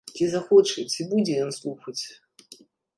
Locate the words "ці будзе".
0.95-1.37